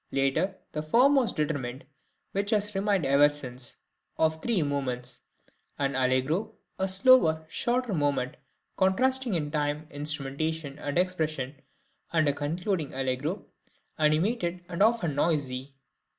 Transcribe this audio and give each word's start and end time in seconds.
Later, 0.11 0.55
the 0.71 0.81
form 0.81 1.13
was 1.13 1.31
determined 1.31 1.85
which 2.31 2.49
has 2.49 2.73
remained 2.73 3.05
ever 3.05 3.29
since, 3.29 3.77
of 4.17 4.41
three 4.41 4.63
movements: 4.63 5.21
an 5.77 5.93
allegro, 5.95 6.55
a 6.79 6.87
slower, 6.87 7.45
shorter 7.47 7.93
movement 7.93 8.35
contrasting 8.77 9.35
in 9.35 9.51
time, 9.51 9.85
instrumentation, 9.91 10.79
and 10.79 10.97
expression, 10.97 11.61
and 12.11 12.27
a 12.27 12.33
concluding 12.33 12.91
allegro, 12.95 13.45
animated 13.99 14.65
and 14.69 14.81
often 14.81 15.13
noisy. 15.13 15.75